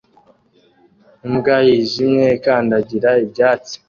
Imbwa 1.27 1.55
yijimye 1.67 2.25
ikandagira 2.37 3.09
ibyatsi 3.23 3.75